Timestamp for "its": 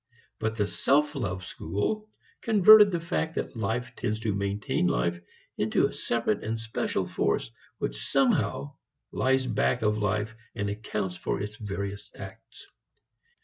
11.39-11.55